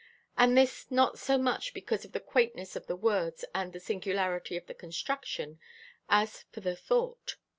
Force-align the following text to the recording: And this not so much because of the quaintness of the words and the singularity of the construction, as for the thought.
And 0.35 0.57
this 0.57 0.89
not 0.89 1.19
so 1.19 1.37
much 1.37 1.75
because 1.75 2.05
of 2.05 2.11
the 2.11 2.19
quaintness 2.19 2.75
of 2.75 2.87
the 2.87 2.95
words 2.95 3.45
and 3.53 3.71
the 3.71 3.79
singularity 3.79 4.57
of 4.57 4.65
the 4.65 4.73
construction, 4.73 5.59
as 6.09 6.45
for 6.51 6.61
the 6.61 6.75
thought. 6.75 7.35